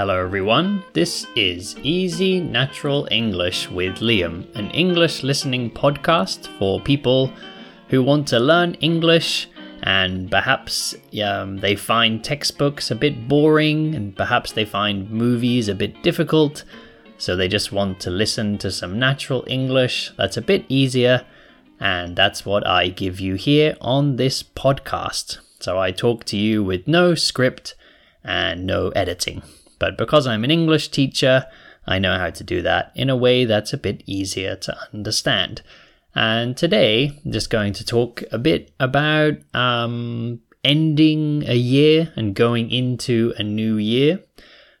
[0.00, 0.82] Hello, everyone.
[0.94, 7.30] This is Easy Natural English with Liam, an English listening podcast for people
[7.88, 9.50] who want to learn English
[9.82, 15.74] and perhaps um, they find textbooks a bit boring and perhaps they find movies a
[15.74, 16.64] bit difficult.
[17.18, 21.26] So they just want to listen to some natural English that's a bit easier.
[21.78, 25.40] And that's what I give you here on this podcast.
[25.60, 27.74] So I talk to you with no script
[28.24, 29.42] and no editing.
[29.80, 31.46] But because I'm an English teacher,
[31.86, 35.62] I know how to do that in a way that's a bit easier to understand.
[36.14, 42.34] And today, I'm just going to talk a bit about um, ending a year and
[42.34, 44.20] going into a new year.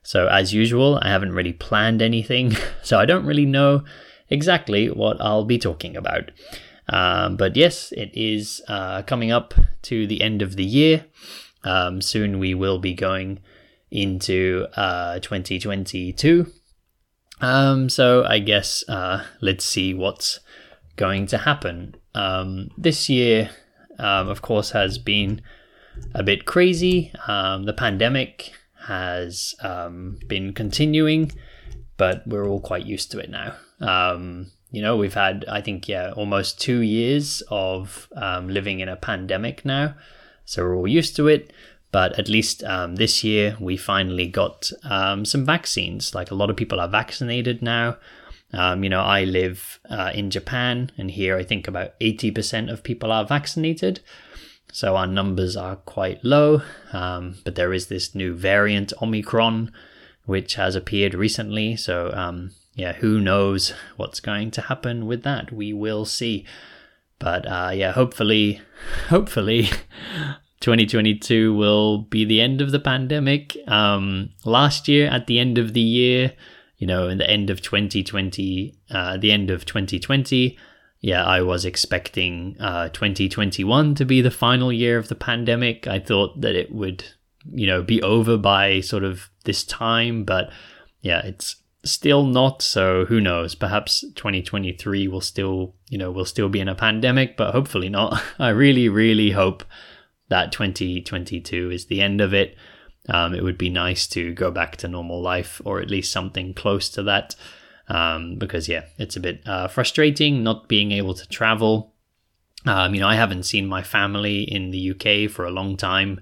[0.02, 3.84] So, as usual, I haven't really planned anything, so I don't really know
[4.28, 6.30] exactly what I'll be talking about.
[6.88, 11.06] Um, but yes, it is uh, coming up to the end of the year.
[11.62, 13.38] Um, soon we will be going
[13.90, 16.46] into uh, 2022.
[17.40, 20.40] Um, so I guess uh, let's see what's
[20.96, 21.96] going to happen.
[22.14, 23.50] Um, this year,
[23.98, 25.40] um, of course, has been
[26.14, 27.12] a bit crazy.
[27.26, 28.52] Um, the pandemic
[28.86, 31.32] has um, been continuing,
[31.96, 33.54] but we're all quite used to it now.
[33.80, 38.08] Um, you know, we've had, I think, yeah, almost two years of
[38.42, 39.94] living in a pandemic now.
[40.44, 41.52] So we're all used to it.
[41.92, 46.14] But at least um, this year, we finally got um, some vaccines.
[46.14, 47.96] Like a lot of people are vaccinated now.
[48.52, 52.82] Um, you know, I live uh, in Japan, and here I think about 80% of
[52.82, 54.00] people are vaccinated.
[54.72, 56.62] So our numbers are quite low.
[56.92, 59.72] Um, but there is this new variant, Omicron,
[60.26, 61.76] which has appeared recently.
[61.76, 65.52] So, um, yeah, who knows what's going to happen with that?
[65.52, 66.46] We will see.
[67.18, 68.60] But uh, yeah, hopefully,
[69.08, 69.68] hopefully,
[70.60, 73.56] 2022 will be the end of the pandemic.
[73.66, 76.32] Um, last year, at the end of the year,
[76.76, 80.58] you know, in the end of 2020, uh, the end of 2020,
[81.00, 85.86] yeah, I was expecting uh, 2021 to be the final year of the pandemic.
[85.86, 87.04] I thought that it would,
[87.50, 90.50] you know, be over by sort of this time, but
[91.00, 92.60] yeah, it's still not.
[92.60, 93.54] So who knows?
[93.54, 98.22] Perhaps 2023 will still, you know, will still be in a pandemic, but hopefully not.
[98.38, 99.64] I really, really hope
[100.30, 102.56] that 2022 is the end of it.
[103.08, 106.54] Um, it would be nice to go back to normal life or at least something
[106.54, 107.36] close to that.
[107.88, 111.92] Um, because, yeah, it's a bit uh, frustrating not being able to travel.
[112.64, 116.20] Um, you know, I haven't seen my family in the UK for a long time.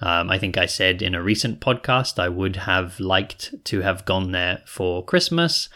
[0.00, 4.04] Um, I think I said in a recent podcast I would have liked to have
[4.04, 5.68] gone there for Christmas,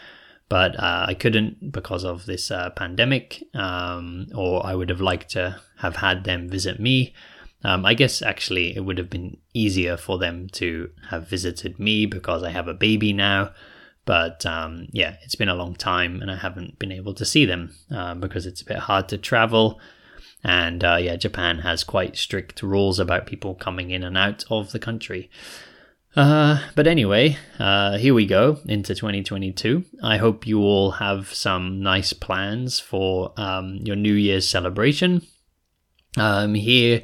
[0.49, 5.29] but uh, I couldn't because of this uh, pandemic, um, or I would have liked
[5.31, 7.13] to have had them visit me.
[7.63, 12.05] Um, I guess actually it would have been easier for them to have visited me
[12.05, 13.51] because I have a baby now.
[14.05, 17.45] But um, yeah, it's been a long time and I haven't been able to see
[17.45, 19.79] them uh, because it's a bit hard to travel.
[20.43, 24.71] And uh, yeah, Japan has quite strict rules about people coming in and out of
[24.71, 25.29] the country.
[26.15, 29.83] Uh, but anyway, uh, here we go into 2022.
[30.01, 35.21] I hope you all have some nice plans for um, your New Year's celebration.
[36.17, 37.03] Um, here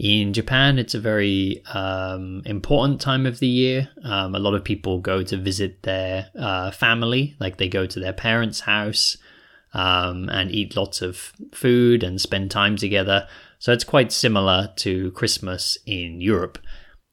[0.00, 3.90] in Japan, it's a very um, important time of the year.
[4.02, 8.00] Um, a lot of people go to visit their uh, family, like they go to
[8.00, 9.18] their parents' house
[9.74, 13.28] um, and eat lots of food and spend time together.
[13.58, 16.56] So it's quite similar to Christmas in Europe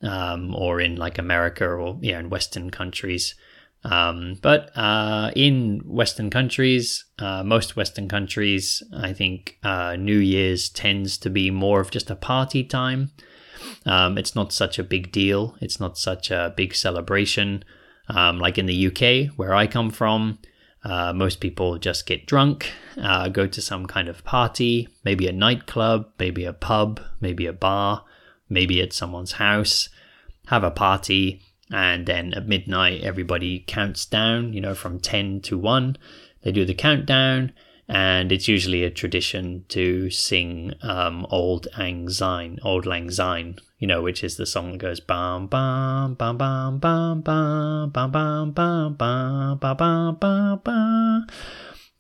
[0.02, 3.36] um, or in like America or yeah, in Western countries.
[3.90, 10.68] Um, but uh, in Western countries, uh, most Western countries, I think uh, New Year's
[10.68, 13.12] tends to be more of just a party time.
[13.86, 15.56] Um, it's not such a big deal.
[15.62, 17.64] It's not such a big celebration.
[18.10, 20.40] Um, like in the UK, where I come from,
[20.84, 22.72] uh, most people just get drunk,
[23.02, 27.54] uh, go to some kind of party, maybe a nightclub, maybe a pub, maybe a
[27.54, 28.04] bar,
[28.50, 29.90] maybe at someone's house,
[30.48, 31.42] have a party
[31.72, 35.98] and then at midnight everybody counts down you know from 10 to 1
[36.44, 37.52] they do the countdown
[37.90, 43.88] and it's usually a tradition to sing um, Auld Lang Syne, Auld Lang Syne, you
[43.88, 48.52] know, which is the song that goes bam bam bam bam bam bam bam bam
[48.52, 51.28] bam bam bam bam bam.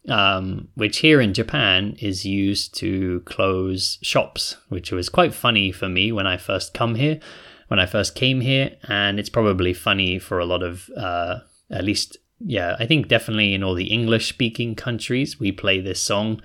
[0.09, 5.88] Um, which here in Japan is used to close shops, which was quite funny for
[5.88, 7.19] me when I first come here
[7.67, 11.83] when I first came here, and it's probably funny for a lot of, uh, at
[11.83, 16.41] least, yeah, I think definitely in all the English speaking countries, we play this song,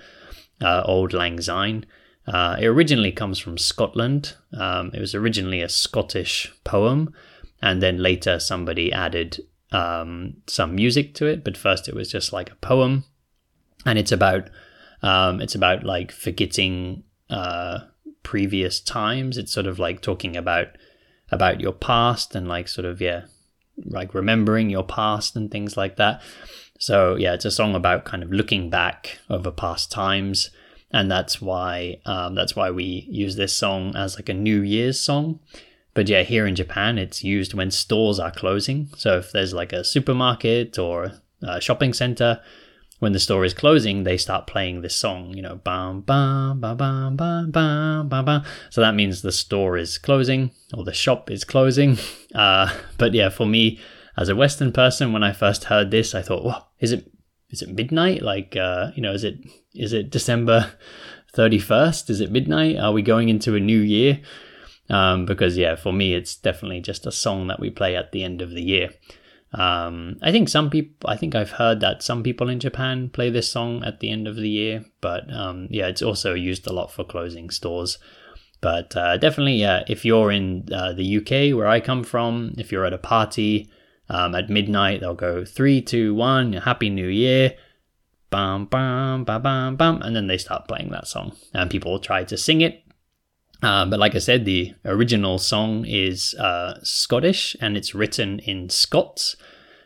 [0.61, 1.85] uh, Auld Lang Syne.
[2.27, 4.35] Uh, it originally comes from Scotland.
[4.53, 7.13] Um, it was originally a Scottish poem,
[7.61, 9.41] and then later somebody added
[9.71, 11.43] um, some music to it.
[11.43, 13.03] But first, it was just like a poem,
[13.85, 14.49] and it's about
[15.01, 17.79] um, it's about like forgetting uh,
[18.23, 19.37] previous times.
[19.37, 20.67] It's sort of like talking about
[21.33, 23.23] about your past and like sort of yeah,
[23.85, 26.21] like remembering your past and things like that.
[26.79, 30.51] So yeah, it's a song about kind of looking back over past times,
[30.91, 34.99] and that's why um, that's why we use this song as like a New Year's
[34.99, 35.39] song.
[35.93, 38.89] But yeah, here in Japan, it's used when stores are closing.
[38.97, 42.41] So if there's like a supermarket or a shopping center,
[43.03, 46.77] when the store is closing, they start playing this song, you know, bam, bam, bam,
[46.77, 48.43] bam, bam, bam, bam, bam.
[48.69, 51.97] So that means the store is closing or the shop is closing.
[52.33, 52.67] Uh,
[52.97, 53.79] but yeah, for me,
[54.17, 57.11] as a Western person, when I first heard this, I thought, "What is it?
[57.51, 58.23] Is it midnight?
[58.23, 59.37] Like, uh, you know, is it
[59.75, 60.73] is it December
[61.31, 62.09] thirty first?
[62.09, 62.79] Is it midnight?
[62.79, 64.19] Are we going into a new year?"
[64.89, 68.23] Um, because yeah, for me, it's definitely just a song that we play at the
[68.23, 68.89] end of the year.
[69.53, 73.29] Um, I think some people, I think I've heard that some people in Japan play
[73.29, 76.73] this song at the end of the year, but um, yeah, it's also used a
[76.73, 77.99] lot for closing stores.
[78.61, 82.71] But uh, definitely, yeah, if you're in uh, the UK where I come from, if
[82.71, 83.69] you're at a party
[84.09, 87.55] um, at midnight, they'll go three, two, one, Happy New Year,
[88.31, 91.99] bam, bam, bam, bam, bam, and then they start playing that song, and people will
[91.99, 92.83] try to sing it.
[93.63, 98.69] Uh, but like I said, the original song is uh, Scottish and it's written in
[98.69, 99.37] Scots,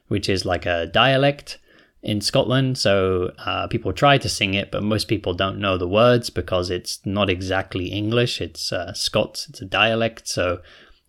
[0.08, 1.60] which is like a dialect
[2.02, 2.80] in Scotland.
[2.80, 6.72] So uh, people try to sing it, but most people don't know the words because
[6.72, 8.42] it's not exactly English.
[8.42, 10.28] It's uh, Scots, it's a dialect.
[10.28, 10.62] So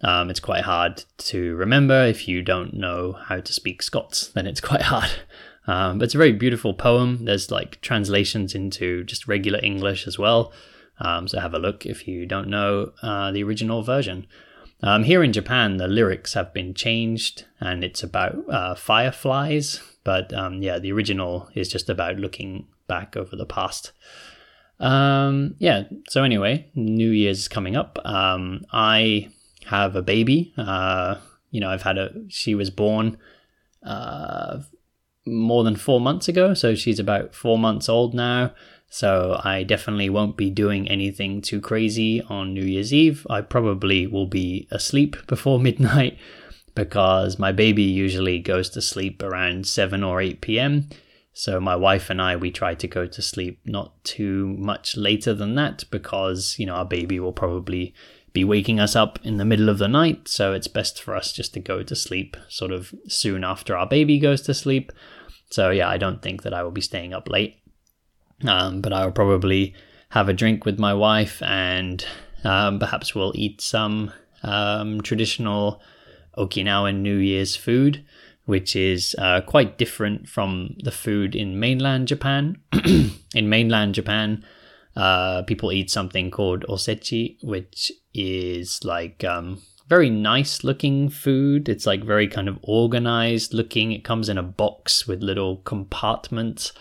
[0.03, 2.05] um, it's quite hard to remember.
[2.05, 5.11] If you don't know how to speak Scots, then it's quite hard.
[5.67, 7.25] Um, but it's a very beautiful poem.
[7.25, 10.53] There's like translations into just regular English as well.
[11.00, 14.27] Um, so have a look if you don't know uh, the original version.
[14.83, 19.81] Um, here in Japan, the lyrics have been changed and it's about uh, fireflies.
[20.05, 23.93] But um, yeah, the original is just about looking back over the past.
[24.81, 27.99] Um, yeah, so anyway, New Year's coming up.
[28.05, 29.31] Um, I
[29.67, 30.53] have a baby.
[30.56, 31.17] Uh,
[31.50, 33.19] you know, I've had a, she was born
[33.83, 34.61] uh,
[35.27, 36.55] more than four months ago.
[36.55, 38.53] So she's about four months old now.
[38.88, 43.26] So I definitely won't be doing anything too crazy on New Year's Eve.
[43.29, 46.19] I probably will be asleep before midnight
[46.75, 50.88] because my baby usually goes to sleep around 7 or 8 p.m.
[51.32, 55.35] So my wife and I we try to go to sleep not too much later
[55.35, 57.94] than that because, you know, our baby will probably
[58.32, 61.32] be waking us up in the middle of the night, so it's best for us
[61.32, 64.93] just to go to sleep sort of soon after our baby goes to sleep.
[65.50, 67.56] So yeah, I don't think that I will be staying up late.
[68.46, 69.75] Um, but I'll probably
[70.11, 72.05] have a drink with my wife and
[72.44, 74.12] um, perhaps we'll eat some
[74.43, 75.82] um, traditional
[76.37, 78.05] Okinawan New Year's food,
[78.44, 82.58] which is uh, quite different from the food in mainland Japan.
[83.35, 84.44] in mainland Japan,
[84.96, 91.69] uh, people eat something called osechi, which is like um, very nice looking food.
[91.69, 93.90] It's like very kind of organized looking.
[93.93, 96.73] It comes in a box with little compartments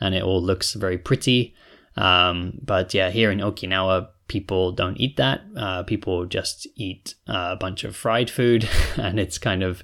[0.00, 1.54] and it all looks very pretty.
[1.96, 5.42] Um, but yeah, here in Okinawa, people don't eat that.
[5.56, 9.82] Uh, people just eat uh, a bunch of fried food, and it's kind of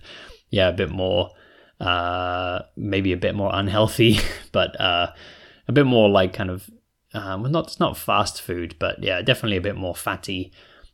[0.50, 1.30] yeah a bit more
[1.80, 4.19] uh, maybe a bit more unhealthy,
[4.52, 5.12] but uh,
[5.69, 6.70] a bit more like kind of
[7.14, 10.52] um, not it's not fast food, but yeah, definitely a bit more fatty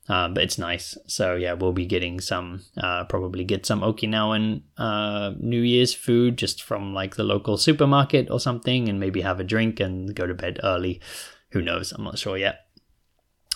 [0.08, 0.96] um, but it's nice.
[1.06, 6.38] So yeah, we'll be getting some, uh, probably get some Okinawan uh, New Year's food
[6.38, 10.26] just from like the local supermarket or something, and maybe have a drink and go
[10.26, 11.00] to bed early.
[11.50, 11.92] Who knows?
[11.92, 12.66] I'm not sure yet.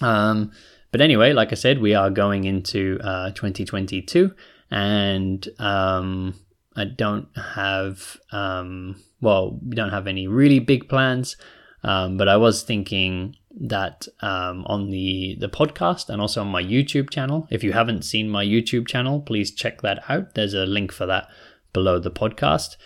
[0.00, 0.52] Um,
[0.90, 4.34] but anyway, like I said, we are going into uh, 2022,
[4.70, 6.34] and um,
[6.76, 11.36] I don't have, um, well, we don't have any really big plans.
[11.84, 16.62] Um, but I was thinking that um, on the the podcast and also on my
[16.62, 17.46] YouTube channel.
[17.50, 20.34] If you haven't seen my YouTube channel, please check that out.
[20.34, 21.28] There's a link for that
[21.72, 22.76] below the podcast.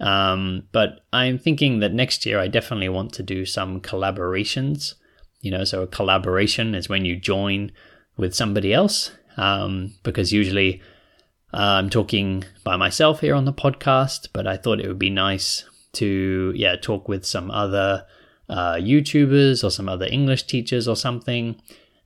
[0.00, 4.94] Um, but I'm thinking that next year I definitely want to do some collaborations.
[5.40, 7.70] You know, so a collaboration is when you join
[8.16, 10.80] with somebody else, um, because usually
[11.52, 14.28] uh, I'm talking by myself here on the podcast.
[14.32, 15.64] But I thought it would be nice
[15.94, 18.04] to yeah talk with some other
[18.48, 21.60] uh, YouTubers or some other English teachers or something.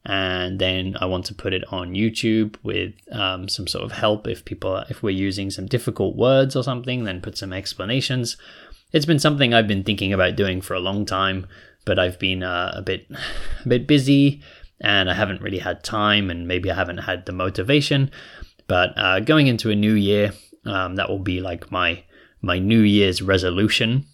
[0.05, 4.27] And then I want to put it on YouTube with um, some sort of help
[4.27, 8.37] if people, if we're using some difficult words or something, then put some explanations.
[8.93, 11.47] It's been something I've been thinking about doing for a long time,
[11.85, 13.07] but I've been uh, a bit,
[13.65, 14.43] a bit busy,
[14.81, 18.11] and I haven't really had time, and maybe I haven't had the motivation.
[18.67, 20.33] But uh, going into a new year,
[20.65, 22.05] um, that will be like my
[22.41, 24.07] my New Year's resolution.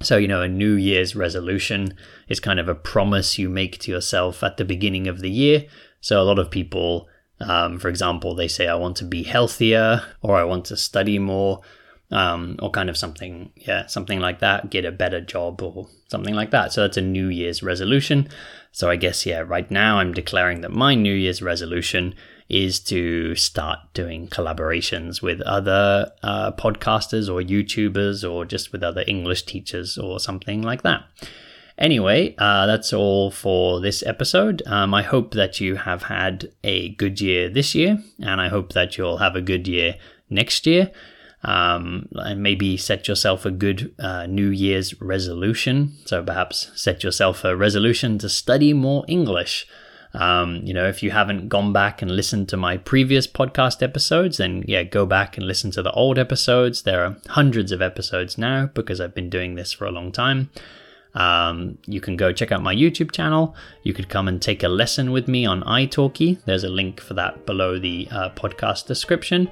[0.00, 1.94] So, you know, a New Year's resolution
[2.28, 5.64] is kind of a promise you make to yourself at the beginning of the year.
[6.00, 7.08] So, a lot of people,
[7.40, 11.18] um, for example, they say, I want to be healthier or I want to study
[11.18, 11.62] more.
[12.12, 16.34] Um, or kind of something, yeah, something like that, get a better job or something
[16.36, 16.72] like that.
[16.72, 18.28] So that's a New Year's resolution.
[18.70, 22.14] So I guess, yeah, right now I'm declaring that my New Year's resolution
[22.48, 29.02] is to start doing collaborations with other uh, podcasters or YouTubers or just with other
[29.08, 31.02] English teachers or something like that.
[31.78, 34.62] Anyway, uh, that's all for this episode.
[34.66, 38.72] Um, I hope that you have had a good year this year, and I hope
[38.72, 39.96] that you'll have a good year
[40.30, 40.90] next year.
[41.46, 45.92] Um, and maybe set yourself a good uh, New Year's resolution.
[46.04, 49.64] So perhaps set yourself a resolution to study more English.
[50.12, 54.38] Um, you know, if you haven't gone back and listened to my previous podcast episodes,
[54.38, 56.82] then yeah, go back and listen to the old episodes.
[56.82, 60.50] There are hundreds of episodes now because I've been doing this for a long time.
[61.14, 63.54] Um, you can go check out my YouTube channel.
[63.84, 66.42] You could come and take a lesson with me on italki.
[66.44, 69.48] There's a link for that below the uh, podcast description.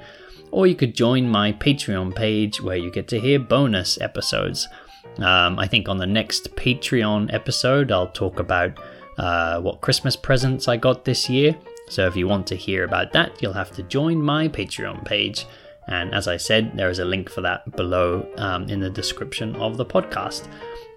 [0.55, 4.69] Or you could join my Patreon page where you get to hear bonus episodes.
[5.17, 8.79] Um, I think on the next Patreon episode, I'll talk about
[9.17, 11.57] uh, what Christmas presents I got this year.
[11.89, 15.45] So if you want to hear about that, you'll have to join my Patreon page.
[15.89, 19.57] And as I said, there is a link for that below um, in the description
[19.57, 20.47] of the podcast.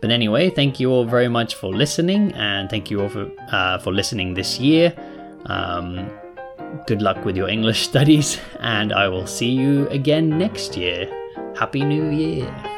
[0.00, 3.78] But anyway, thank you all very much for listening, and thank you all for uh,
[3.78, 4.94] for listening this year.
[5.46, 6.08] Um,
[6.86, 11.08] good luck with your English studies, and I will see you again next year.
[11.54, 12.77] Happy New Year!